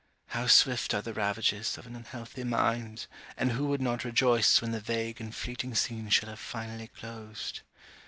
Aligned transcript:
How 0.29 0.47
swift 0.47 0.95
are 0.95 1.01
the 1.03 1.13
ravages 1.13 1.77
of 1.77 1.85
an 1.85 1.95
unhealthy 1.95 2.43
mind, 2.43 3.05
and 3.37 3.51
who 3.51 3.67
would 3.67 3.81
not 3.83 4.03
rejoice 4.03 4.59
when 4.59 4.71
the 4.71 4.79
vague 4.81 5.21
and 5.21 5.29
fleeting 5.35 5.75
scene 5.75 6.09
shall 6.09 6.29
have 6.29 6.39
finally 6.39 6.87
closed! 6.87 7.59